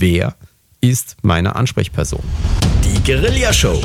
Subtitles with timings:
[0.00, 0.34] wer
[0.80, 2.22] ist meine Ansprechperson?
[2.84, 3.78] Die Guerilla Show.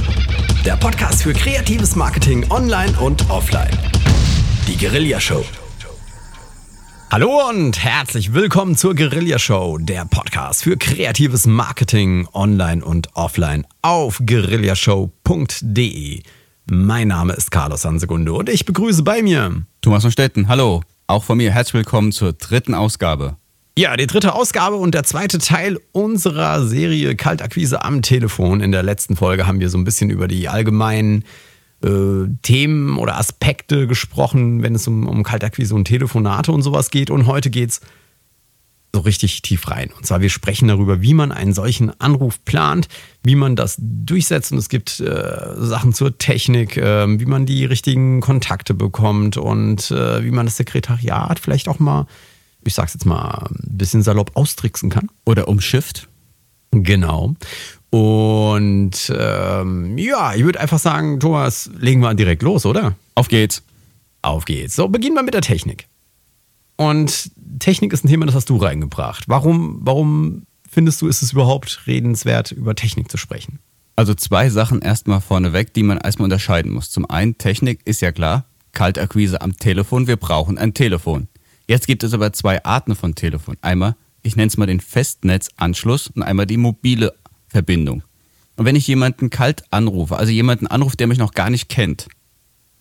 [0.64, 3.78] Der Podcast für kreatives Marketing online und offline.
[4.66, 5.44] Die Guerilla Show.
[7.12, 13.68] Hallo und herzlich willkommen zur Guerilla Show, der Podcast für kreatives Marketing online und offline
[13.82, 16.24] auf guerillashow.de.
[16.68, 20.48] Mein Name ist Carlos Sansegunde und ich begrüße bei mir Thomas von Stetten.
[20.48, 23.36] Hallo, auch von mir herzlich willkommen zur dritten Ausgabe.
[23.78, 28.62] Ja, die dritte Ausgabe und der zweite Teil unserer Serie Kaltakquise am Telefon.
[28.62, 31.26] In der letzten Folge haben wir so ein bisschen über die allgemeinen
[31.84, 37.10] äh, Themen oder Aspekte gesprochen, wenn es um, um Kaltakquise und Telefonate und sowas geht.
[37.10, 37.82] Und heute geht's
[38.94, 39.90] so richtig tief rein.
[39.98, 42.88] Und zwar, wir sprechen darüber, wie man einen solchen Anruf plant,
[43.24, 44.54] wie man das durchsetzt.
[44.54, 49.92] Und es gibt äh, Sachen zur Technik, äh, wie man die richtigen Kontakte bekommt und
[49.92, 52.08] äh, wie man das Sekretariat vielleicht auch mal,
[52.68, 55.10] ich sag's jetzt mal, ein bisschen salopp austricksen kann.
[55.26, 56.08] Oder umschifft.
[56.72, 57.36] Genau.
[57.90, 62.96] Und ähm, ja, ich würde einfach sagen, Thomas, legen wir direkt los, oder?
[63.16, 63.64] Auf geht's.
[64.22, 64.76] Auf geht's.
[64.76, 65.88] So, beginnen wir mit der Technik.
[66.76, 69.30] Und Technik ist ein Thema, das hast du reingebracht.
[69.30, 73.60] Warum, warum findest du, ist es überhaupt redenswert, über Technik zu sprechen?
[73.96, 76.90] Also zwei Sachen erstmal vorneweg, die man erstmal unterscheiden muss.
[76.90, 81.30] Zum einen, Technik ist ja klar, Kaltakquise am Telefon, wir brauchen ein Telefon.
[81.68, 83.58] Jetzt gibt es aber zwei Arten von Telefon.
[83.62, 87.14] Einmal, ich nenne es mal den Festnetzanschluss und einmal die mobile
[87.48, 88.04] Verbindung.
[88.56, 92.08] Und wenn ich jemanden kalt anrufe, also jemanden anrufe, der mich noch gar nicht kennt,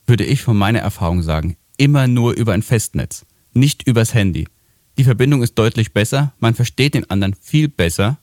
[0.06, 4.46] würde ich von meiner Erfahrung sagen, immer nur über ein Festnetz, nicht übers Handy.
[4.98, 8.19] Die Verbindung ist deutlich besser, man versteht den anderen viel besser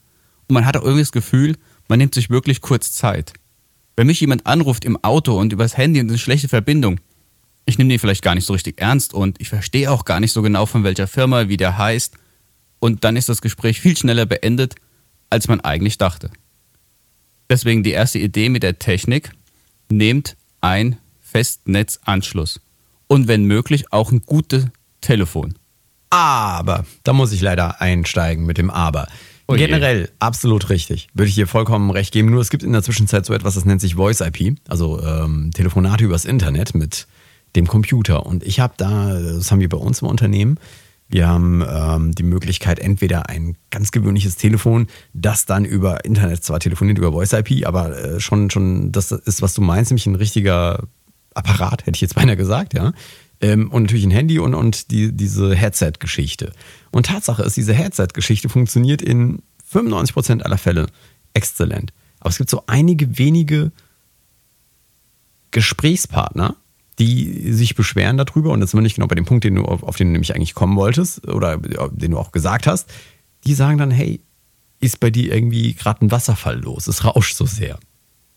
[0.48, 1.56] und man hat auch irgendwie das Gefühl,
[1.88, 3.34] man nimmt sich wirklich kurz Zeit.
[3.96, 7.00] Wenn mich jemand anruft im Auto und übers Handy und eine schlechte Verbindung,
[7.64, 10.32] ich nehme den vielleicht gar nicht so richtig ernst und ich verstehe auch gar nicht
[10.32, 12.16] so genau von welcher Firma, wie der heißt
[12.78, 14.74] und dann ist das Gespräch viel schneller beendet,
[15.30, 16.30] als man eigentlich dachte.
[17.48, 19.30] Deswegen die erste Idee mit der Technik,
[19.88, 22.60] nehmt ein Festnetzanschluss
[23.06, 24.66] und wenn möglich auch ein gutes
[25.00, 25.54] Telefon.
[26.10, 29.06] Aber, da muss ich leider einsteigen mit dem Aber.
[29.46, 29.54] Oh.
[29.54, 31.08] Generell absolut richtig.
[31.14, 32.30] Würde ich dir vollkommen recht geben.
[32.30, 35.50] Nur es gibt in der Zwischenzeit so etwas, das nennt sich Voice IP, also ähm,
[35.54, 37.06] Telefonate übers Internet mit
[37.56, 38.26] dem Computer.
[38.26, 40.58] Und ich habe da, das haben wir bei uns im Unternehmen,
[41.12, 46.58] wir haben ähm, die Möglichkeit, entweder ein ganz gewöhnliches Telefon, das dann über Internet zwar
[46.58, 50.14] telefoniert, über Voice IP, aber äh, schon, schon das ist, was du meinst, nämlich ein
[50.14, 50.84] richtiger
[51.34, 52.94] Apparat, hätte ich jetzt beinahe gesagt, ja.
[53.42, 56.52] Ähm, und natürlich ein Handy und, und die, diese Headset-Geschichte.
[56.92, 60.86] Und Tatsache ist, diese Headset-Geschichte funktioniert in 95% aller Fälle
[61.34, 61.92] exzellent.
[62.20, 63.70] Aber es gibt so einige wenige
[65.50, 66.56] Gesprächspartner,
[67.04, 69.64] die sich beschweren darüber, und jetzt sind wir nicht genau bei dem Punkt, den du,
[69.64, 72.88] auf, auf den du nämlich eigentlich kommen wolltest, oder den du auch gesagt hast,
[73.44, 74.20] die sagen dann, hey,
[74.80, 77.78] ist bei dir irgendwie gerade ein Wasserfall los, es rauscht so sehr.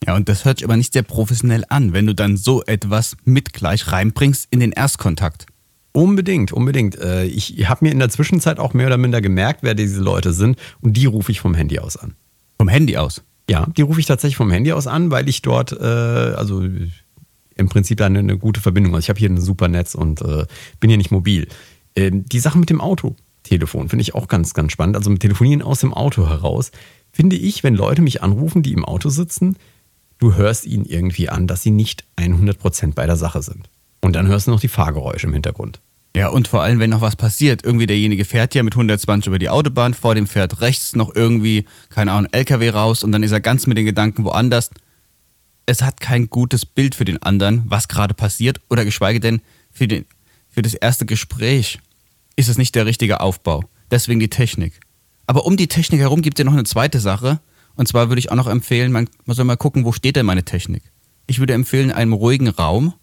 [0.06, 3.18] Ja, und das hört sich aber nicht sehr professionell an, wenn du dann so etwas
[3.24, 5.48] mit gleich reinbringst in den Erstkontakt.
[5.94, 7.00] Unbedingt, unbedingt.
[7.00, 10.34] Äh, Ich habe mir in der Zwischenzeit auch mehr oder minder gemerkt, wer diese Leute
[10.34, 12.14] sind, und die rufe ich vom Handy aus an.
[12.60, 13.24] Vom Handy aus.
[13.50, 16.64] Ja, die rufe ich tatsächlich vom Handy aus an, weil ich dort, äh, also
[17.56, 18.94] im Prinzip eine, eine gute Verbindung.
[18.96, 20.46] Also ich habe hier ein super Netz und äh,
[20.80, 21.48] bin hier nicht mobil.
[21.96, 24.96] Ähm, die Sache mit dem Autotelefon finde ich auch ganz, ganz spannend.
[24.96, 26.72] Also mit Telefonieren aus dem Auto heraus
[27.12, 29.58] finde ich, wenn Leute mich anrufen, die im Auto sitzen,
[30.20, 33.70] du hörst ihnen irgendwie an, dass sie nicht 100% bei der Sache sind.
[34.02, 35.80] Und dann hörst du noch die Fahrgeräusche im Hintergrund.
[36.16, 37.66] Ja, und vor allem, wenn noch was passiert.
[37.66, 41.66] Irgendwie derjenige fährt ja mit 120 über die Autobahn, vor dem fährt rechts noch irgendwie,
[41.90, 44.70] keine Ahnung, LKW raus und dann ist er ganz mit den Gedanken woanders.
[45.66, 49.88] Es hat kein gutes Bild für den anderen, was gerade passiert, oder geschweige denn für,
[49.88, 50.06] den,
[50.50, 51.80] für das erste Gespräch
[52.36, 53.64] ist es nicht der richtige Aufbau.
[53.92, 54.80] Deswegen die Technik.
[55.28, 57.40] Aber um die Technik herum gibt es ja noch eine zweite Sache.
[57.76, 60.26] Und zwar würde ich auch noch empfehlen, man, man soll mal gucken, wo steht denn
[60.26, 60.84] meine Technik.
[61.28, 62.94] Ich würde empfehlen, in einem ruhigen Raum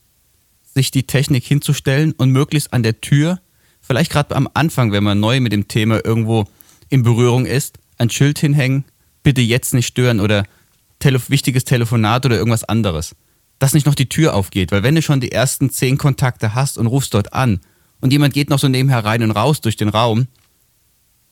[0.74, 3.40] sich die Technik hinzustellen und möglichst an der Tür,
[3.80, 6.46] vielleicht gerade am Anfang, wenn man neu mit dem Thema irgendwo
[6.88, 8.84] in Berührung ist, ein Schild hinhängen,
[9.22, 10.44] bitte jetzt nicht stören oder
[11.02, 13.14] Tele wichtiges Telefonat oder irgendwas anderes.
[13.58, 16.78] Dass nicht noch die Tür aufgeht, weil wenn du schon die ersten zehn Kontakte hast
[16.78, 17.60] und rufst dort an
[18.00, 20.26] und jemand geht noch so nebenher rein und raus durch den Raum,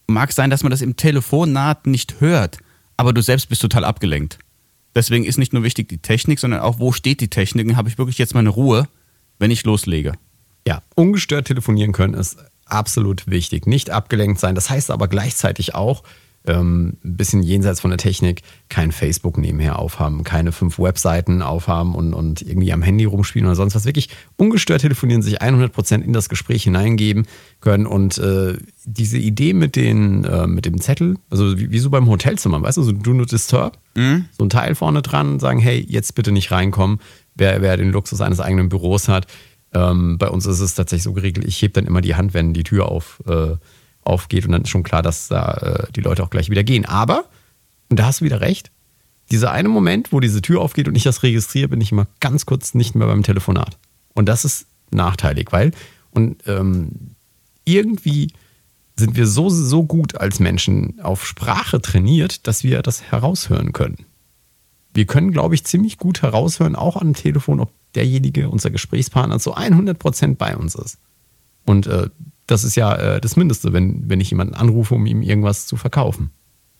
[0.07, 2.59] mag sein, dass man das im Telefonat nicht hört,
[2.97, 4.39] aber du selbst bist total abgelenkt.
[4.95, 7.89] Deswegen ist nicht nur wichtig die Technik, sondern auch, wo steht die Technik und habe
[7.89, 8.89] ich wirklich jetzt meine Ruhe,
[9.39, 10.15] wenn ich loslege.
[10.67, 13.67] Ja, ungestört telefonieren können ist absolut wichtig.
[13.67, 14.55] Nicht abgelenkt sein.
[14.55, 16.03] Das heißt aber gleichzeitig auch,
[16.47, 21.95] ähm, ein bisschen jenseits von der Technik, kein Facebook nebenher aufhaben, keine fünf Webseiten aufhaben
[21.95, 23.85] und, und irgendwie am Handy rumspielen oder sonst was.
[23.85, 27.27] Wirklich ungestört telefonieren, sich 100% in das Gespräch hineingeben
[27.61, 31.91] können und äh, diese Idee mit, den, äh, mit dem Zettel, also wie, wie, so
[31.91, 34.25] beim Hotelzimmer, weißt du, so Do Not Disturb, mhm.
[34.31, 37.01] so ein Teil vorne dran, sagen, hey, jetzt bitte nicht reinkommen,
[37.35, 39.27] wer, wer den Luxus eines eigenen Büros hat.
[39.73, 42.55] Ähm, bei uns ist es tatsächlich so geregelt, ich hebe dann immer die Hand, wenn
[42.55, 43.57] die Tür auf äh,
[44.03, 46.85] aufgeht und dann ist schon klar, dass da äh, die Leute auch gleich wieder gehen.
[46.85, 47.25] Aber,
[47.89, 48.71] und da hast du wieder recht,
[49.31, 52.47] dieser eine Moment, wo diese Tür aufgeht und ich das registriere, bin ich immer ganz
[52.47, 53.79] kurz nicht mehr beim Telefonat.
[54.15, 55.71] Und das ist nachteilig, weil
[56.11, 57.15] und ähm,
[57.65, 58.33] irgendwie
[58.97, 64.05] sind wir so, so gut als Menschen auf Sprache trainiert, dass wir das heraushören können.
[64.93, 69.57] Wir können, glaube ich, ziemlich gut heraushören, auch am Telefon, ob derjenige, unser Gesprächspartner, zu
[69.57, 70.99] 100% bei uns ist.
[71.65, 72.11] Und äh,
[72.51, 75.77] das ist ja äh, das Mindeste, wenn, wenn ich jemanden anrufe, um ihm irgendwas zu
[75.77, 76.31] verkaufen.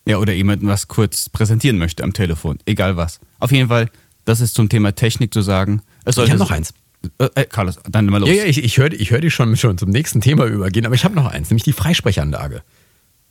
[0.07, 2.57] Ja, oder jemanden was kurz präsentieren möchte am Telefon.
[2.65, 3.19] Egal was.
[3.39, 3.89] Auf jeden Fall,
[4.25, 5.81] das ist zum Thema Technik zu sagen.
[6.05, 6.73] ich habe noch eins.
[7.19, 8.29] Äh, äh, Carlos, dann mal los.
[8.29, 10.95] Ja, ja, ich, ich höre ich hör dich schon, schon zum nächsten Thema übergehen, aber
[10.95, 12.63] ich habe noch eins, nämlich die Freisprechanlage.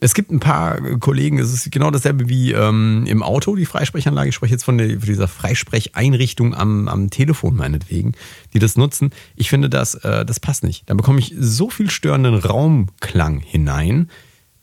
[0.02, 4.30] Es gibt ein paar Kollegen, es ist genau dasselbe wie ähm, im Auto, die Freisprechanlage.
[4.30, 8.12] Ich spreche jetzt von, der, von dieser Freisprecheinrichtung am, am Telefon meinetwegen,
[8.54, 9.10] die das nutzen.
[9.36, 10.88] Ich finde, das, äh, das passt nicht.
[10.88, 14.10] Da bekomme ich so viel störenden Raumklang hinein,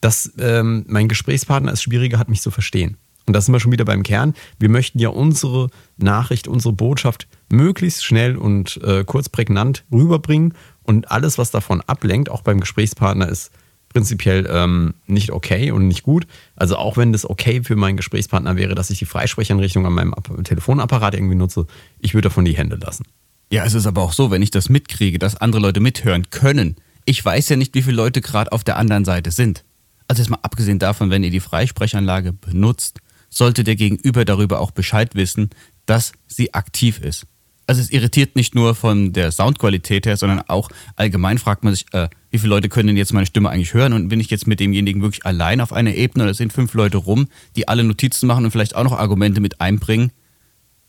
[0.01, 2.97] dass ähm, mein Gesprächspartner es schwieriger hat, mich zu verstehen.
[3.27, 4.33] Und da sind wir schon wieder beim Kern.
[4.57, 5.67] Wir möchten ja unsere
[5.97, 10.55] Nachricht, unsere Botschaft möglichst schnell und äh, kurz prägnant rüberbringen.
[10.83, 13.51] Und alles, was davon ablenkt, auch beim Gesprächspartner, ist
[13.97, 16.27] prinzipiell ähm, nicht okay und nicht gut.
[16.55, 20.13] Also auch wenn das okay für meinen Gesprächspartner wäre, dass ich die Freisprecheinrichtung an meinem
[20.43, 21.65] Telefonapparat irgendwie nutze,
[21.99, 23.05] ich würde davon die Hände lassen.
[23.51, 26.75] Ja, es ist aber auch so, wenn ich das mitkriege, dass andere Leute mithören können.
[27.05, 29.63] Ich weiß ja nicht, wie viele Leute gerade auf der anderen Seite sind.
[30.07, 32.99] Also jetzt mal abgesehen davon, wenn ihr die Freisprechanlage benutzt,
[33.31, 35.49] sollte der Gegenüber darüber auch Bescheid wissen,
[35.87, 37.25] dass sie aktiv ist.
[37.65, 41.91] Also es irritiert nicht nur von der Soundqualität her, sondern auch allgemein fragt man sich,
[41.93, 43.93] äh, wie viele Leute können denn jetzt meine Stimme eigentlich hören?
[43.93, 46.97] Und bin ich jetzt mit demjenigen wirklich allein auf einer Ebene oder sind fünf Leute
[46.97, 50.11] rum, die alle Notizen machen und vielleicht auch noch Argumente mit einbringen?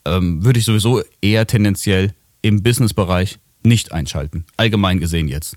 [0.05, 2.13] Ähm, würde ich sowieso eher tendenziell
[2.43, 4.45] im Businessbereich nicht einschalten.
[4.57, 5.57] Allgemein gesehen jetzt.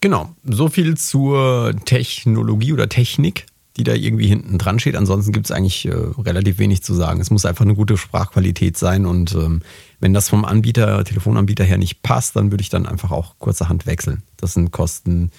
[0.00, 3.46] Genau, so viel zur Technologie oder Technik,
[3.76, 4.96] die da irgendwie hinten dran steht.
[4.96, 7.20] Ansonsten gibt es eigentlich äh, relativ wenig zu sagen.
[7.20, 9.60] Es muss einfach eine gute Sprachqualität sein und ähm,
[10.00, 13.86] wenn das vom Anbieter, Telefonanbieter her nicht passt, dann würde ich dann einfach auch kurzerhand
[13.86, 14.22] wechseln.
[14.36, 15.30] Das sind Kosten,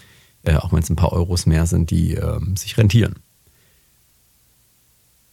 [0.43, 3.15] äh, auch wenn es ein paar Euros mehr sind, die äh, sich rentieren.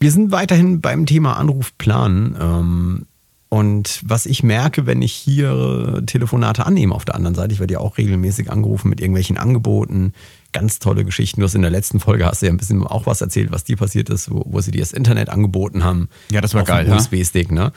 [0.01, 2.37] Wir sind weiterhin beim Thema Anrufplan.
[2.41, 3.07] Ähm,
[3.51, 7.75] und was ich merke, wenn ich hier Telefonate annehme auf der anderen Seite, ich werde
[7.75, 10.13] ja auch regelmäßig angerufen mit irgendwelchen Angeboten,
[10.53, 11.41] ganz tolle Geschichten.
[11.41, 13.65] Du hast in der letzten Folge hast du ja ein bisschen auch was erzählt, was
[13.65, 16.09] dir passiert ist, wo, wo sie dir das Internet angeboten haben.
[16.31, 16.93] Ja, das war geil.
[16.93, 17.73] USB-Stick, ne?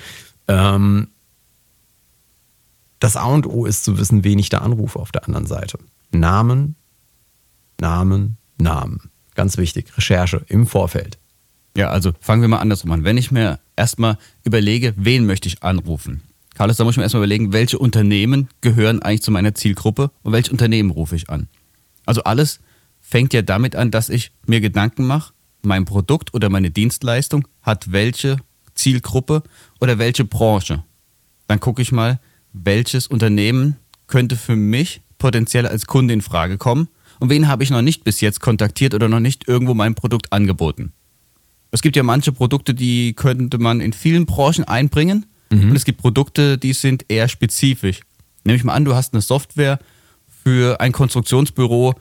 [0.49, 1.07] Ähm,
[3.01, 5.77] das A und O ist zu wissen, wen ich da anrufe auf der anderen Seite.
[6.11, 6.75] Namen,
[7.79, 9.09] Namen, Namen.
[9.33, 9.97] Ganz wichtig.
[9.97, 11.17] Recherche im Vorfeld.
[11.75, 13.03] Ja, also fangen wir mal andersrum an.
[13.03, 16.21] Wenn ich mir erstmal überlege, wen möchte ich anrufen?
[16.53, 20.31] Carlos, da muss ich mir erstmal überlegen, welche Unternehmen gehören eigentlich zu meiner Zielgruppe und
[20.31, 21.47] welche Unternehmen rufe ich an.
[22.05, 22.59] Also alles
[22.99, 25.33] fängt ja damit an, dass ich mir Gedanken mache,
[25.63, 28.37] mein Produkt oder meine Dienstleistung hat welche
[28.75, 29.41] Zielgruppe
[29.79, 30.83] oder welche Branche.
[31.47, 32.19] Dann gucke ich mal,
[32.53, 33.77] welches Unternehmen
[34.07, 36.87] könnte für mich potenziell als Kunde in Frage kommen
[37.19, 40.33] und wen habe ich noch nicht bis jetzt kontaktiert oder noch nicht irgendwo mein Produkt
[40.33, 40.91] angeboten.
[41.69, 45.69] Es gibt ja manche Produkte, die könnte man in vielen Branchen einbringen mhm.
[45.69, 48.01] und es gibt Produkte, die sind eher spezifisch.
[48.43, 49.79] Nehme ich mal an, du hast eine Software
[50.43, 51.93] für ein Konstruktionsbüro,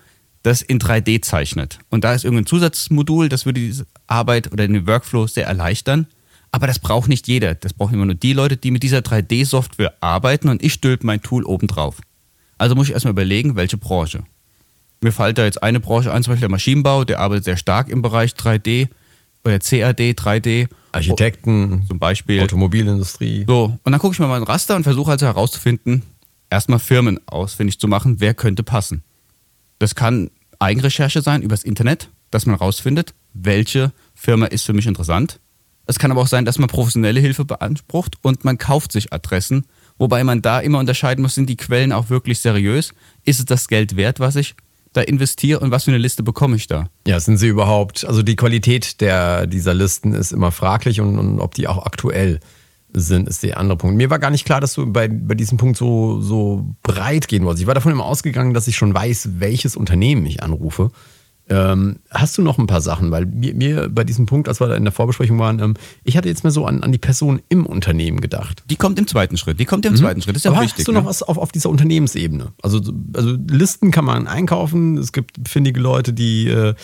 [0.43, 1.79] das in 3D zeichnet.
[1.91, 6.07] Und da ist irgendein Zusatzmodul, das würde diese Arbeit oder den Workflow sehr erleichtern.
[6.53, 7.55] Aber das braucht nicht jeder.
[7.55, 11.23] Das brauchen immer nur die Leute, die mit dieser 3D-Software arbeiten und ich stülpe mein
[11.23, 12.01] Tool oben drauf.
[12.59, 14.25] Also muss ich erstmal überlegen, welche Branche.
[15.01, 17.89] Mir fällt da jetzt eine Branche ein, zum Beispiel der Maschinenbau, der arbeitet sehr stark
[17.89, 18.89] im Bereich 3D
[19.45, 20.69] oder CAD, 3D.
[20.93, 22.43] Architekten, zum Beispiel.
[22.43, 23.45] Automobilindustrie.
[23.47, 26.03] So, und dann gucke ich mir mal ein Raster und versuche also herauszufinden,
[26.51, 29.05] erstmal Firmen ausfindig zu machen, wer könnte passen.
[29.79, 35.41] Das kann Eigenrecherche sein übers Internet, dass man herausfindet, welche Firma ist für mich interessant
[35.91, 39.67] es kann aber auch sein, dass man professionelle Hilfe beansprucht und man kauft sich Adressen,
[39.99, 42.93] wobei man da immer unterscheiden muss, sind die Quellen auch wirklich seriös?
[43.25, 44.55] Ist es das Geld wert, was ich
[44.93, 46.89] da investiere und was für eine Liste bekomme ich da?
[47.07, 51.41] Ja, sind sie überhaupt, also die Qualität der, dieser Listen ist immer fraglich und, und
[51.41, 52.41] ob die auch aktuell
[52.93, 53.97] sind, ist der andere Punkt.
[53.97, 57.45] Mir war gar nicht klar, dass du bei, bei diesem Punkt so, so breit gehen
[57.45, 57.63] wolltest.
[57.63, 60.91] Ich war davon immer ausgegangen, dass ich schon weiß, welches Unternehmen ich anrufe.
[61.51, 63.11] Ähm, hast du noch ein paar Sachen?
[63.11, 66.17] Weil mir, mir, bei diesem Punkt, als wir da in der Vorbesprechung waren, ähm, ich
[66.17, 68.63] hatte jetzt mehr so an, an die Person im Unternehmen gedacht.
[68.71, 69.59] Die kommt im zweiten Schritt.
[69.59, 69.99] Die kommt im mhm.
[69.99, 70.37] zweiten Schritt.
[70.37, 70.79] Das ist ja Aber wichtig.
[70.79, 71.09] Hast du noch ne?
[71.09, 72.53] was auf, auf dieser Unternehmensebene?
[72.63, 72.81] Also,
[73.15, 74.97] also Listen kann man einkaufen.
[74.97, 76.75] Es gibt findige Leute, die äh,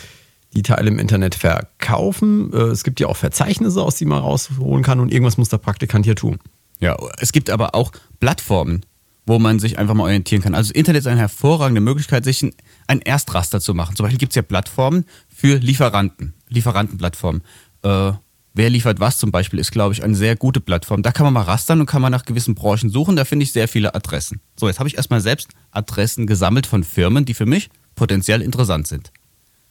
[0.52, 2.52] die Teile im Internet verkaufen.
[2.52, 5.58] Äh, es gibt ja auch Verzeichnisse, aus denen man rausholen kann und irgendwas muss der
[5.58, 6.38] Praktikant hier tun.
[6.80, 8.82] Ja, es gibt aber auch Plattformen,
[9.26, 10.54] wo man sich einfach mal orientieren kann.
[10.54, 12.54] Also das Internet ist eine hervorragende Möglichkeit, sich ein,
[12.86, 13.96] ein Erstraster zu machen.
[13.96, 17.42] Zum Beispiel gibt es ja Plattformen für Lieferanten, Lieferantenplattformen.
[17.82, 18.12] Äh,
[18.54, 21.02] wer liefert was zum Beispiel, ist, glaube ich, eine sehr gute Plattform.
[21.02, 23.16] Da kann man mal rastern und kann man nach gewissen Branchen suchen.
[23.16, 24.40] Da finde ich sehr viele Adressen.
[24.58, 28.86] So, jetzt habe ich erstmal selbst Adressen gesammelt von Firmen, die für mich potenziell interessant
[28.86, 29.10] sind.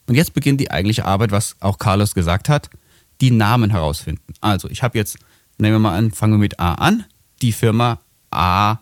[0.08, 2.70] Und jetzt beginnt die eigentliche Arbeit, was auch Carlos gesagt hat,
[3.22, 4.34] die Namen herausfinden.
[4.42, 5.18] Also, ich habe jetzt,
[5.58, 7.06] nehmen wir mal an, fangen wir mit A an,
[7.42, 8.80] die Firma A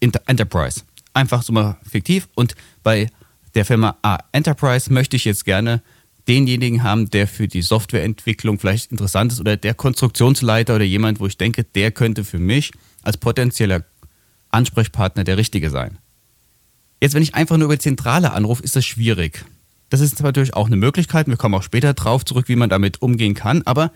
[0.00, 0.82] Enterprise.
[1.14, 2.28] Einfach so mal fiktiv.
[2.34, 3.08] Und bei
[3.54, 5.82] der Firma A Enterprise möchte ich jetzt gerne
[6.28, 11.26] denjenigen haben, der für die Softwareentwicklung vielleicht interessant ist oder der Konstruktionsleiter oder jemand, wo
[11.26, 12.70] ich denke, der könnte für mich
[13.02, 13.84] als potenzieller
[14.50, 15.98] Ansprechpartner der Richtige sein.
[17.00, 19.44] Jetzt, wenn ich einfach nur über die Zentrale anrufe, ist das schwierig.
[19.88, 21.28] Das ist natürlich auch eine Möglichkeit.
[21.28, 23.62] Wir kommen auch später drauf zurück, wie man damit umgehen kann.
[23.62, 23.92] Aber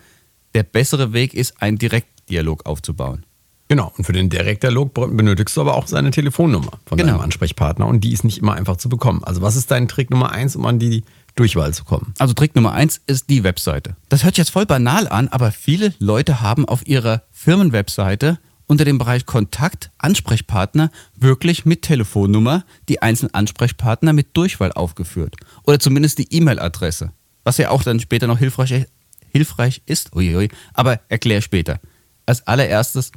[0.55, 3.25] der bessere Weg ist, einen Direktdialog aufzubauen.
[3.73, 7.13] Genau, und für den Direktdialog benötigst du aber auch seine Telefonnummer von genau.
[7.13, 9.23] deinem Ansprechpartner und die ist nicht immer einfach zu bekommen.
[9.23, 11.03] Also was ist dein Trick Nummer eins, um an die
[11.33, 12.13] Durchwahl zu kommen?
[12.19, 13.95] Also Trick Nummer eins ist die Webseite.
[14.09, 18.37] Das hört sich jetzt voll banal an, aber viele Leute haben auf ihrer Firmenwebseite
[18.67, 25.35] unter dem Bereich Kontakt, Ansprechpartner wirklich mit Telefonnummer die einzelnen Ansprechpartner mit Durchwahl aufgeführt.
[25.63, 27.11] Oder zumindest die E-Mail-Adresse.
[27.43, 28.85] Was ja auch dann später noch hilfreich,
[29.31, 30.15] hilfreich ist.
[30.15, 31.79] Uiui, aber erklär später.
[32.27, 33.11] Als allererstes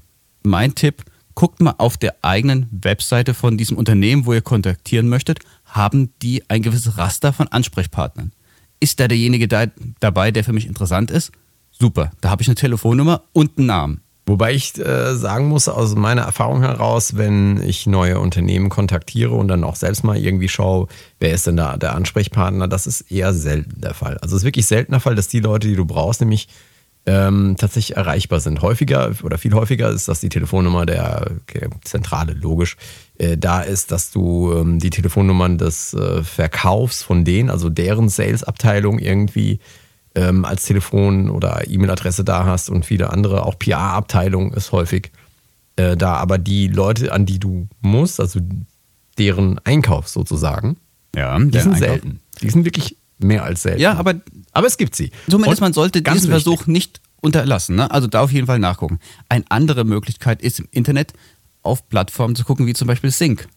[0.46, 5.40] mein Tipp, guckt mal auf der eigenen Webseite von diesem Unternehmen, wo ihr kontaktieren möchtet,
[5.64, 8.32] haben die ein gewisses Raster von Ansprechpartnern.
[8.80, 9.66] Ist da derjenige da,
[10.00, 11.32] dabei, der für mich interessant ist?
[11.70, 14.00] Super, da habe ich eine Telefonnummer und einen Namen.
[14.28, 19.46] Wobei ich äh, sagen muss, aus meiner Erfahrung heraus, wenn ich neue Unternehmen kontaktiere und
[19.46, 20.88] dann auch selbst mal irgendwie schaue,
[21.20, 24.18] wer ist denn da der Ansprechpartner, das ist eher selten der Fall.
[24.18, 26.48] Also es ist wirklich selten der Fall, dass die Leute, die du brauchst, nämlich
[27.06, 28.62] ähm, tatsächlich erreichbar sind.
[28.62, 32.76] Häufiger oder viel häufiger ist, dass die Telefonnummer der okay, Zentrale, logisch,
[33.18, 38.08] äh, da ist, dass du ähm, die Telefonnummern des äh, Verkaufs von denen, also deren
[38.08, 39.60] Sales-Abteilung irgendwie
[40.16, 45.12] ähm, als Telefon- oder E-Mail-Adresse da hast und viele andere, auch PR-Abteilung ist häufig
[45.76, 46.14] äh, da.
[46.14, 48.40] Aber die Leute, an die du musst, also
[49.16, 50.76] deren Einkauf sozusagen,
[51.14, 51.78] ja, die sind Einkauf.
[51.78, 52.20] selten.
[52.42, 53.80] Die sind wirklich mehr als selten.
[53.80, 54.14] Ja, aber,
[54.56, 55.10] aber es gibt sie.
[55.28, 56.30] Zumindest man sollte diesen wichtig.
[56.30, 57.76] Versuch nicht unterlassen.
[57.76, 57.90] Ne?
[57.90, 58.98] Also da auf jeden Fall nachgucken.
[59.28, 61.12] Eine andere Möglichkeit ist im Internet
[61.62, 63.48] auf Plattformen zu gucken, wie zum Beispiel Sync.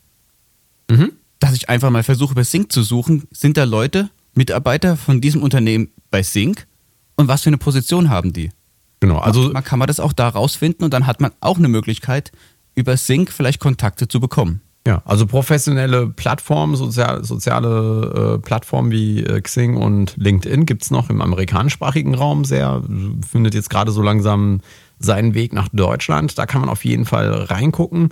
[0.89, 1.13] Mhm.
[1.39, 5.41] Dass ich einfach mal versuche, bei Sync zu suchen, sind da Leute, Mitarbeiter von diesem
[5.41, 6.67] Unternehmen bei Sync
[7.15, 8.51] und was für eine Position haben die?
[8.99, 11.69] Genau, also man kann man das auch da rausfinden und dann hat man auch eine
[11.69, 12.33] Möglichkeit,
[12.75, 14.59] über Sync vielleicht Kontakte zu bekommen.
[14.89, 20.89] Ja, also professionelle Plattformen, sozial, soziale äh, Plattformen wie äh, Xing und LinkedIn gibt es
[20.89, 22.81] noch im amerikanischsprachigen Raum sehr,
[23.29, 24.61] findet jetzt gerade so langsam
[24.97, 26.39] seinen Weg nach Deutschland.
[26.39, 28.09] Da kann man auf jeden Fall reingucken.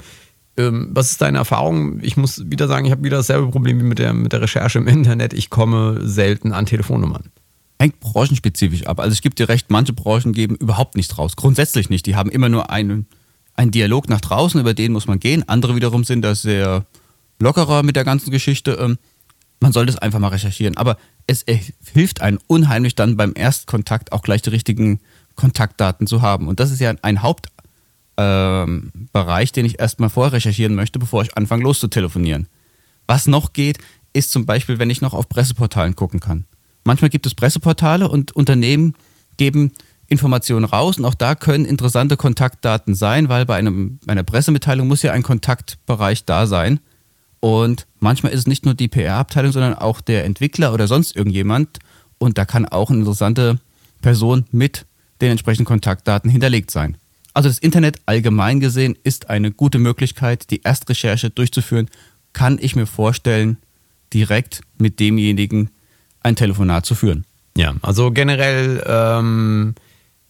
[0.56, 2.00] Ähm, was ist deine Erfahrung?
[2.04, 4.78] Ich muss wieder sagen, ich habe wieder dasselbe Problem wie mit der, mit der Recherche
[4.78, 5.34] im Internet.
[5.34, 7.32] Ich komme selten an Telefonnummern.
[7.80, 9.00] Hängt branchenspezifisch ab.
[9.00, 11.36] Also ich gebe dir recht, manche Branchen geben überhaupt nichts raus.
[11.38, 12.06] Grundsätzlich nicht.
[12.06, 13.08] Die haben immer nur einen
[13.58, 15.48] ein Dialog nach draußen, über den muss man gehen.
[15.50, 16.86] Andere wiederum sind da sehr
[17.40, 18.78] lockerer mit der ganzen Geschichte.
[18.80, 18.98] Ähm,
[19.60, 20.78] man sollte es einfach mal recherchieren.
[20.78, 21.44] Aber es
[21.94, 25.00] hilft einem unheimlich dann beim Erstkontakt auch gleich die richtigen
[25.36, 26.48] Kontaktdaten zu haben.
[26.48, 27.50] Und das ist ja ein Hauptbereich,
[28.18, 32.48] ähm, den ich erstmal vorher recherchieren möchte, bevor ich anfange loszutelefonieren.
[33.08, 33.80] Was noch geht,
[34.14, 36.46] ist zum Beispiel, wenn ich noch auf Presseportalen gucken kann.
[36.84, 38.96] Manchmal gibt es Presseportale und Unternehmen
[39.38, 39.72] geben
[40.08, 45.02] Informationen raus und auch da können interessante Kontaktdaten sein, weil bei einem, einer Pressemitteilung muss
[45.02, 46.80] ja ein Kontaktbereich da sein.
[47.40, 51.80] Und manchmal ist es nicht nur die PR-Abteilung, sondern auch der Entwickler oder sonst irgendjemand.
[52.18, 53.60] Und da kann auch eine interessante
[54.02, 54.86] Person mit
[55.22, 56.98] den entsprechenden Kontaktdaten hinterlegt sein.
[57.34, 61.90] Also das Internet allgemein gesehen ist eine gute Möglichkeit, die Erstrecherche durchzuführen.
[62.34, 63.58] Kann ich mir vorstellen,
[64.14, 65.70] direkt mit demjenigen
[66.22, 67.26] ein Telefonat zu führen.
[67.56, 69.76] Ja, also generell ähm,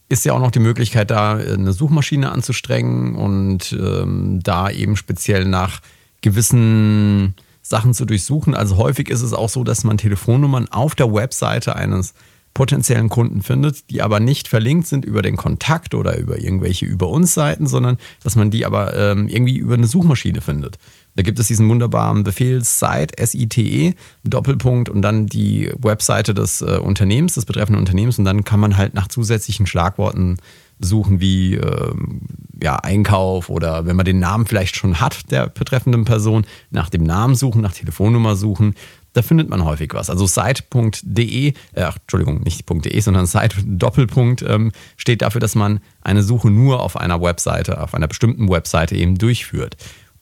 [0.08, 5.44] ist ja auch noch die Möglichkeit, da eine Suchmaschine anzustrengen und ähm, da eben speziell
[5.44, 5.80] nach
[6.20, 8.54] gewissen Sachen zu durchsuchen.
[8.54, 12.14] Also häufig ist es auch so, dass man Telefonnummern auf der Webseite eines
[12.54, 17.08] potenziellen Kunden findet, die aber nicht verlinkt sind über den Kontakt oder über irgendwelche über
[17.08, 20.78] uns Seiten, sondern dass man die aber ähm, irgendwie über eine Suchmaschine findet
[21.18, 26.78] Da gibt es diesen wunderbaren Befehl Site, S-I-T-E, Doppelpunkt und dann die Webseite des äh,
[26.80, 30.36] Unternehmens, des betreffenden Unternehmens und dann kann man halt nach zusätzlichen Schlagworten
[30.78, 32.20] suchen wie ähm,
[32.62, 37.02] ja, Einkauf oder wenn man den Namen vielleicht schon hat der betreffenden Person, nach dem
[37.02, 38.76] Namen suchen, nach Telefonnummer suchen.
[39.12, 40.10] Da findet man häufig was.
[40.10, 46.22] Also site.de, äh, Entschuldigung, nicht .de, sondern site Doppelpunkt ähm, steht dafür, dass man eine
[46.22, 49.76] Suche nur auf einer Webseite, auf einer bestimmten Webseite eben durchführt.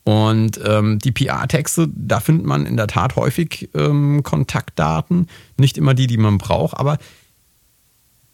[0.06, 5.26] Und ähm, die PR-Texte, da findet man in der Tat häufig ähm, Kontaktdaten,
[5.58, 6.98] nicht immer die, die man braucht, aber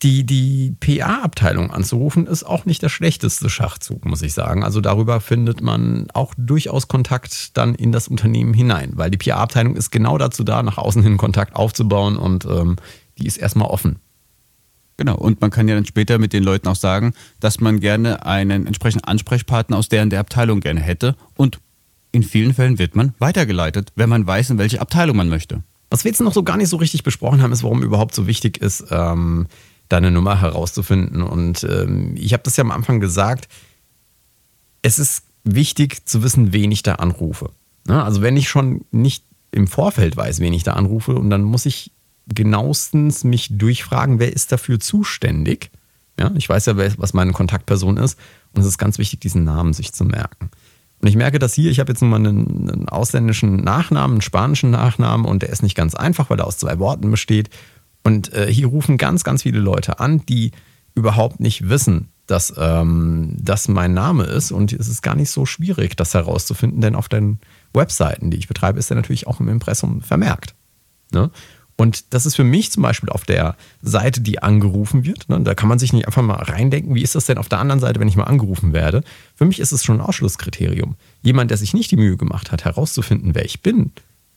[0.02, 4.64] die, die PA-Abteilung anzurufen, ist auch nicht der schlechteste Schachzug, muss ich sagen.
[4.64, 9.74] Also darüber findet man auch durchaus Kontakt dann in das Unternehmen hinein, weil die PA-Abteilung
[9.74, 12.76] ist genau dazu da, nach außen hin Kontakt aufzubauen und ähm,
[13.16, 14.01] die ist erstmal offen.
[14.96, 18.26] Genau, und man kann ja dann später mit den Leuten auch sagen, dass man gerne
[18.26, 21.60] einen entsprechenden Ansprechpartner aus deren der Abteilung gerne hätte und
[22.12, 25.62] in vielen Fällen wird man weitergeleitet, wenn man weiß, in welche Abteilung man möchte.
[25.90, 28.26] Was wir jetzt noch so gar nicht so richtig besprochen haben, ist, warum überhaupt so
[28.26, 29.46] wichtig ist, ähm,
[29.88, 31.22] deine Nummer herauszufinden.
[31.22, 33.48] Und ähm, ich habe das ja am Anfang gesagt,
[34.82, 37.50] es ist wichtig zu wissen, wen ich da anrufe.
[37.86, 38.02] Ne?
[38.02, 41.66] Also wenn ich schon nicht im Vorfeld weiß, wen ich da anrufe, und dann muss
[41.66, 41.92] ich
[42.26, 45.70] genauestens mich durchfragen, wer ist dafür zuständig.
[46.18, 48.18] Ja, ich weiß ja, was meine Kontaktperson ist.
[48.52, 50.50] Und es ist ganz wichtig, diesen Namen sich zu merken.
[51.00, 54.22] Und ich merke das hier, ich habe jetzt nun mal einen, einen, ausländischen Nachnamen, einen
[54.22, 57.50] spanischen Nachnamen und der ist nicht ganz einfach, weil er aus zwei Worten besteht.
[58.04, 60.52] Und äh, hier rufen ganz, ganz viele Leute an, die
[60.94, 64.52] überhaupt nicht wissen, dass ähm, das mein Name ist.
[64.52, 67.40] Und es ist gar nicht so schwierig, das herauszufinden, denn auf den
[67.74, 70.54] Webseiten, die ich betreibe, ist er natürlich auch im Impressum vermerkt.
[71.12, 71.30] Ne?
[71.76, 75.28] Und das ist für mich zum Beispiel auf der Seite, die angerufen wird.
[75.28, 75.40] Ne?
[75.40, 77.80] Da kann man sich nicht einfach mal reindenken, wie ist das denn auf der anderen
[77.80, 79.02] Seite, wenn ich mal angerufen werde.
[79.34, 80.96] Für mich ist es schon ein Ausschlusskriterium.
[81.22, 83.92] Jemand, der sich nicht die Mühe gemacht hat, herauszufinden, wer ich bin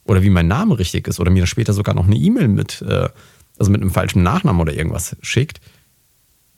[0.05, 3.09] oder wie mein Name richtig ist oder mir später sogar noch eine E-Mail mit äh,
[3.57, 5.61] also mit einem falschen Nachnamen oder irgendwas schickt,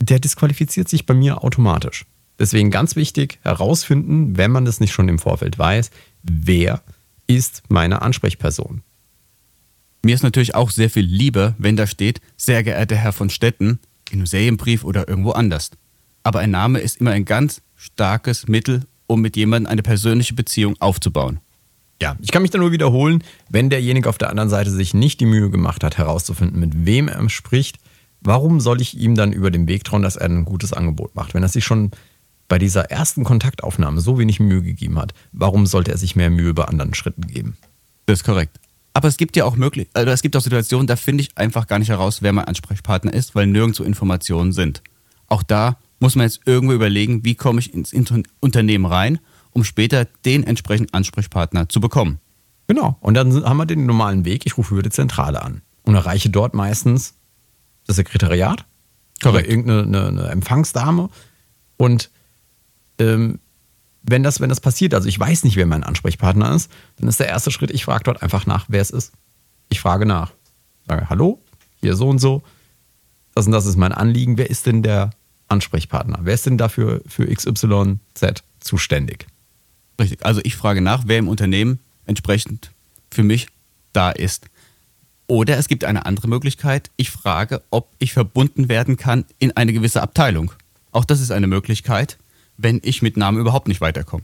[0.02, 2.06] der disqualifiziert sich bei mir automatisch.
[2.40, 5.90] Deswegen ganz wichtig herausfinden, wenn man das nicht schon im Vorfeld weiß,
[6.22, 6.84] wer
[7.26, 8.84] ist meine Ansprechperson.
[10.08, 13.80] Mir ist natürlich auch sehr viel lieber, wenn da steht, sehr geehrter Herr von Stetten,
[14.10, 15.70] in einem Serienbrief oder irgendwo anders.
[16.24, 20.78] Aber ein Name ist immer ein ganz starkes Mittel, um mit jemandem eine persönliche Beziehung
[20.80, 21.42] aufzubauen.
[22.02, 25.20] Ja, ich kann mich da nur wiederholen, wenn derjenige auf der anderen Seite sich nicht
[25.20, 27.76] die Mühe gemacht hat, herauszufinden, mit wem er spricht,
[28.22, 31.34] warum soll ich ihm dann über den Weg trauen, dass er ein gutes Angebot macht?
[31.34, 31.92] Wenn er sich schon
[32.48, 36.54] bei dieser ersten Kontaktaufnahme so wenig Mühe gegeben hat, warum sollte er sich mehr Mühe
[36.54, 37.58] bei anderen Schritten geben?
[38.06, 38.58] Das ist korrekt.
[38.98, 41.68] Aber es gibt ja auch möglich, also es gibt auch Situationen, da finde ich einfach
[41.68, 44.82] gar nicht heraus, wer mein Ansprechpartner ist, weil nirgendwo Informationen sind.
[45.28, 47.94] Auch da muss man jetzt irgendwo überlegen, wie komme ich ins
[48.40, 49.20] Unternehmen rein
[49.58, 52.20] um später den entsprechenden Ansprechpartner zu bekommen.
[52.68, 52.96] Genau.
[53.00, 54.46] Und dann haben wir den normalen Weg.
[54.46, 57.16] Ich rufe über die Zentrale an und erreiche dort meistens
[57.88, 58.66] das Sekretariat
[59.20, 59.48] Korrekt.
[59.48, 61.10] oder irgendeine eine, eine Empfangsdame.
[61.76, 62.12] Und
[63.00, 63.40] ähm,
[64.04, 67.20] wenn, das, wenn das passiert, also ich weiß nicht, wer mein Ansprechpartner ist, dann ist
[67.20, 69.14] der erste Schritt, ich frage dort einfach nach, wer es ist.
[69.70, 70.32] Ich frage nach.
[70.88, 71.42] Sage, hallo,
[71.82, 72.42] hier so und so.
[73.36, 74.38] Das und das ist mein Anliegen.
[74.38, 75.12] Wer ist denn der
[75.48, 76.20] Ansprechpartner?
[76.22, 79.28] Wer ist denn dafür für XYZ zuständig?
[80.00, 80.26] Richtig.
[80.26, 82.72] Also ich frage nach, wer im Unternehmen entsprechend
[83.12, 83.48] für mich
[83.94, 84.48] da ist.
[85.28, 86.90] Oder es gibt eine andere Möglichkeit.
[86.96, 90.52] Ich frage, ob ich verbunden werden kann in eine gewisse Abteilung.
[90.92, 92.18] Auch das ist eine Möglichkeit,
[92.58, 94.24] wenn ich mit Namen überhaupt nicht weiterkomme.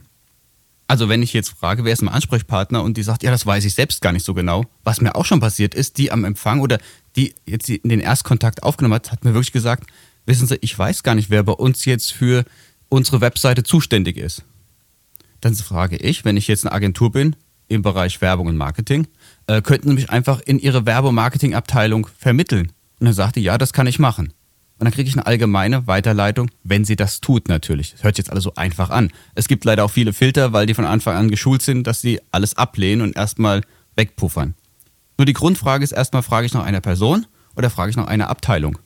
[0.88, 3.63] Also wenn ich jetzt frage, wer ist mein Ansprechpartner und die sagt, ja, das weiß
[3.65, 4.65] ich selbst gar nicht so genau.
[4.84, 6.78] Was mir auch schon passiert ist, die am Empfang oder
[7.15, 9.89] die jetzt den Erstkontakt aufgenommen hat, hat mir wirklich gesagt,
[10.26, 12.43] wissen Sie, ich weiß gar nicht, wer bei uns jetzt für
[12.89, 14.43] unsere Webseite zuständig ist.
[15.41, 17.36] Dann frage ich, wenn ich jetzt eine Agentur bin
[17.67, 19.08] im Bereich Werbung und Marketing,
[19.48, 22.72] äh, könnten Sie mich einfach in Ihre Werbe- und vermitteln?
[23.00, 24.34] Und dann sagte, ja, das kann ich machen.
[24.84, 27.93] Und dann kriege ich eine allgemeine Weiterleitung, wenn sie das tut natürlich.
[27.93, 29.12] Das hört sich jetzt alles so einfach an.
[29.34, 32.19] Es gibt leider auch viele Filter, weil die von Anfang an geschult sind, dass sie
[32.32, 33.62] alles ablehnen und erstmal
[33.96, 34.56] wegpuffern.
[35.17, 38.30] Nur die Grundfrage ist erstmal, frage ich nach einer Person oder frage ich nach einer
[38.30, 38.78] Abteilung?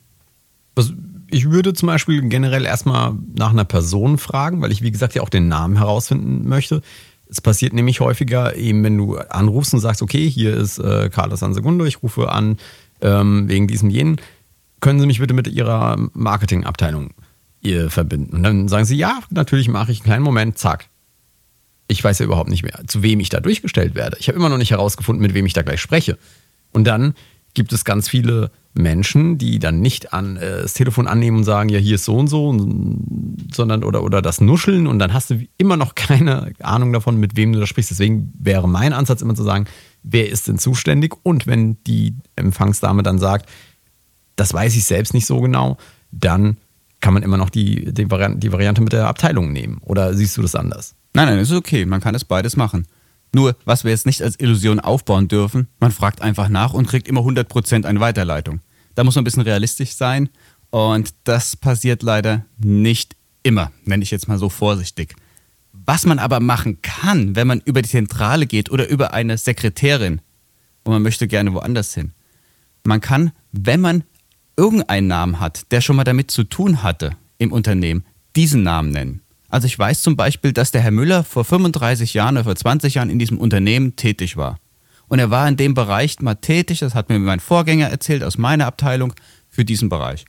[0.76, 0.92] Was
[1.32, 5.22] ich würde zum Beispiel generell erstmal nach einer Person fragen, weil ich, wie gesagt, ja
[5.22, 6.80] auch den Namen herausfinden möchte.
[7.28, 11.42] Es passiert nämlich häufiger, eben wenn du anrufst und sagst, okay, hier ist äh, Carlos
[11.42, 12.56] Ansegundo, ich rufe an
[13.00, 14.20] ähm, wegen diesem jenen.
[14.80, 17.10] Können Sie mich bitte mit Ihrer Marketingabteilung
[17.88, 18.36] verbinden?
[18.36, 20.88] Und dann sagen sie, ja, natürlich mache ich einen kleinen Moment, zack.
[21.88, 24.16] Ich weiß ja überhaupt nicht mehr, zu wem ich da durchgestellt werde.
[24.20, 26.18] Ich habe immer noch nicht herausgefunden, mit wem ich da gleich spreche.
[26.70, 27.14] Und dann
[27.54, 31.68] gibt es ganz viele Menschen, die dann nicht an, äh, das Telefon annehmen und sagen,
[31.68, 35.30] ja, hier ist so und so, und, sondern oder, oder das Nuscheln und dann hast
[35.30, 37.90] du immer noch keine Ahnung davon, mit wem du da sprichst.
[37.90, 39.66] Deswegen wäre mein Ansatz immer zu sagen,
[40.02, 41.14] wer ist denn zuständig?
[41.24, 43.48] Und wenn die Empfangsdame dann sagt,
[44.38, 45.76] das weiß ich selbst nicht so genau,
[46.10, 46.56] dann
[47.00, 49.78] kann man immer noch die, die, Variante, die Variante mit der Abteilung nehmen.
[49.82, 50.94] Oder siehst du das anders?
[51.14, 51.84] Nein, nein, es ist okay.
[51.84, 52.86] Man kann das beides machen.
[53.34, 57.08] Nur, was wir jetzt nicht als Illusion aufbauen dürfen, man fragt einfach nach und kriegt
[57.08, 58.60] immer 100% eine Weiterleitung.
[58.94, 60.28] Da muss man ein bisschen realistisch sein
[60.70, 65.14] und das passiert leider nicht immer, nenne ich jetzt mal so vorsichtig.
[65.72, 70.20] Was man aber machen kann, wenn man über die Zentrale geht oder über eine Sekretärin
[70.84, 72.12] und man möchte gerne woanders hin,
[72.84, 74.04] man kann, wenn man
[74.58, 78.04] irgendeinen Namen hat, der schon mal damit zu tun hatte im Unternehmen,
[78.36, 79.22] diesen Namen nennen.
[79.48, 82.94] Also ich weiß zum Beispiel, dass der Herr Müller vor 35 Jahren oder vor 20
[82.94, 84.58] Jahren in diesem Unternehmen tätig war.
[85.06, 88.36] Und er war in dem Bereich mal tätig, das hat mir mein Vorgänger erzählt aus
[88.36, 89.14] meiner Abteilung,
[89.48, 90.26] für diesen Bereich.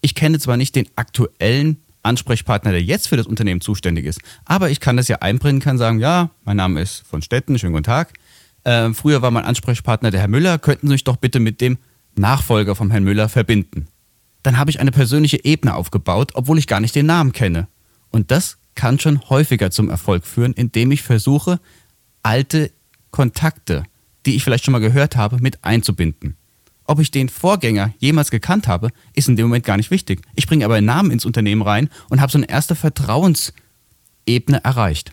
[0.00, 4.70] Ich kenne zwar nicht den aktuellen Ansprechpartner, der jetzt für das Unternehmen zuständig ist, aber
[4.70, 7.84] ich kann das ja einbringen, kann sagen, ja, mein Name ist von Stetten, schönen guten
[7.84, 8.14] Tag.
[8.64, 11.76] Äh, früher war mein Ansprechpartner der Herr Müller, könnten Sie sich doch bitte mit dem
[12.18, 13.88] Nachfolger vom Herrn Müller verbinden.
[14.42, 17.68] Dann habe ich eine persönliche Ebene aufgebaut, obwohl ich gar nicht den Namen kenne.
[18.10, 21.60] Und das kann schon häufiger zum Erfolg führen, indem ich versuche,
[22.22, 22.70] alte
[23.10, 23.82] Kontakte,
[24.26, 26.36] die ich vielleicht schon mal gehört habe, mit einzubinden.
[26.84, 30.22] Ob ich den Vorgänger jemals gekannt habe, ist in dem Moment gar nicht wichtig.
[30.36, 35.12] Ich bringe aber einen Namen ins Unternehmen rein und habe so eine erste Vertrauensebene erreicht.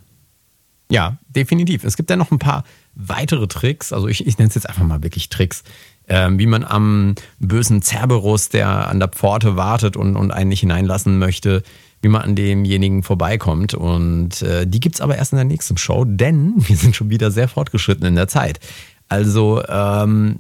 [0.90, 1.84] Ja, definitiv.
[1.84, 2.64] Es gibt ja noch ein paar
[2.94, 5.64] weitere Tricks, also ich, ich nenne es jetzt einfach mal wirklich Tricks,
[6.08, 10.60] ähm, wie man am bösen Cerberus, der an der Pforte wartet und, und einen nicht
[10.62, 11.64] hineinlassen möchte,
[12.02, 13.74] wie man an demjenigen vorbeikommt.
[13.74, 17.10] Und äh, die gibt es aber erst in der nächsten Show, denn wir sind schon
[17.10, 18.60] wieder sehr fortgeschritten in der Zeit.
[19.08, 20.40] Also ähm,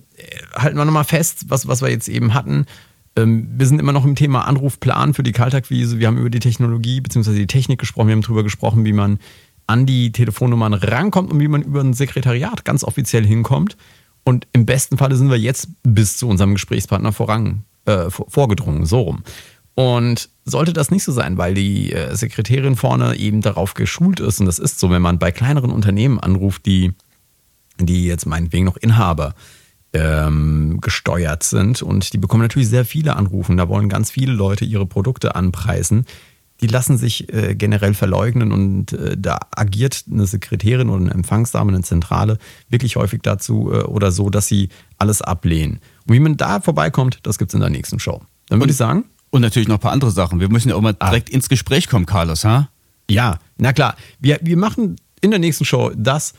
[0.55, 2.65] halten wir nochmal fest, was, was wir jetzt eben hatten.
[3.15, 5.99] Ähm, wir sind immer noch im Thema Anrufplan für die Kaltakquise.
[5.99, 7.33] Wir haben über die Technologie bzw.
[7.33, 8.07] die Technik gesprochen.
[8.07, 9.19] Wir haben darüber gesprochen, wie man
[9.67, 13.77] an die Telefonnummern rankommt und wie man über ein Sekretariat ganz offiziell hinkommt.
[14.25, 19.01] Und im besten Falle sind wir jetzt bis zu unserem Gesprächspartner voran, äh, vorgedrungen, so
[19.01, 19.23] rum.
[19.75, 24.39] Und sollte das nicht so sein, weil die äh, Sekretärin vorne eben darauf geschult ist,
[24.39, 26.93] und das ist so, wenn man bei kleineren Unternehmen anruft, die,
[27.79, 29.35] die jetzt meinetwegen noch Inhaber
[29.93, 33.55] ähm, gesteuert sind und die bekommen natürlich sehr viele Anrufe.
[33.55, 36.05] Da wollen ganz viele Leute ihre Produkte anpreisen.
[36.61, 41.73] Die lassen sich äh, generell verleugnen und äh, da agiert eine Sekretärin oder eine Empfangsdame,
[41.73, 42.37] eine Zentrale
[42.69, 45.79] wirklich häufig dazu äh, oder so, dass sie alles ablehnen.
[46.07, 48.21] Und wie man da vorbeikommt, das gibt es in der nächsten Show.
[48.47, 50.39] Dann würde ich sagen, und natürlich noch ein paar andere Sachen.
[50.39, 51.09] Wir müssen ja auch mal ah.
[51.09, 52.69] direkt ins Gespräch kommen, Carlos, ha?
[53.09, 53.97] Ja, na klar.
[54.19, 56.33] Wir, wir machen in der nächsten Show das,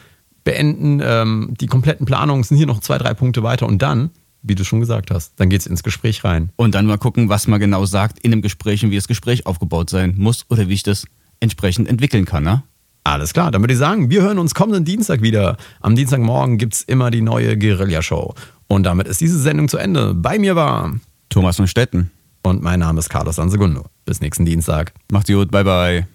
[0.44, 4.10] beenden ähm, die kompletten Planungen, sind hier noch zwei, drei Punkte weiter und dann,
[4.46, 6.50] wie du schon gesagt hast, dann geht es ins Gespräch rein.
[6.56, 9.46] Und dann mal gucken, was man genau sagt in dem Gespräch und wie das Gespräch
[9.46, 11.06] aufgebaut sein muss oder wie ich das
[11.40, 12.62] entsprechend entwickeln kann, ne?
[13.04, 15.58] Alles klar, dann würde ich sagen, wir hören uns kommenden Dienstag wieder.
[15.80, 18.34] Am Dienstagmorgen gibt es immer die neue Guerilla-Show.
[18.66, 20.12] Und damit ist diese Sendung zu Ende.
[20.12, 20.92] Bei mir war
[21.28, 22.10] Thomas von Stetten.
[22.42, 23.86] Und mein Name ist Carlos Ansegundo.
[24.04, 24.92] Bis nächsten Dienstag.
[25.12, 26.06] Macht's gut, bye bye.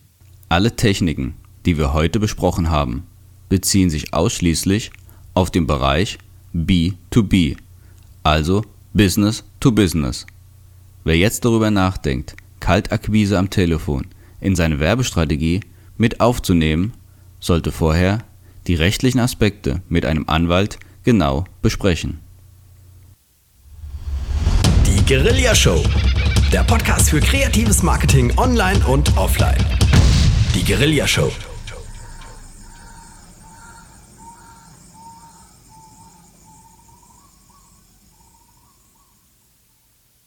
[0.50, 3.04] Alle Techniken, die wir heute besprochen haben,
[3.48, 4.92] beziehen sich ausschließlich
[5.34, 6.18] auf den Bereich
[6.54, 7.56] B2B,
[8.24, 10.26] also Business to Business.
[11.04, 14.08] Wer jetzt darüber nachdenkt, Kaltakquise am Telefon
[14.40, 15.62] in seine Werbestrategie
[15.98, 16.94] mit aufzunehmen,
[17.40, 18.20] sollte vorher
[18.68, 22.20] die rechtlichen Aspekte mit einem Anwalt genau besprechen.
[24.86, 25.84] Die Guerilla Show
[26.52, 29.56] der Podcast für kreatives Marketing online und offline.
[30.54, 31.32] Die Guerilla Show.